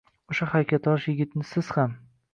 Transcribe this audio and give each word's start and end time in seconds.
O’sha 0.35 0.47
haykaltarosh 0.53 1.05
yigitni 1.13 1.47
siz 1.51 1.71
ham 1.77 1.95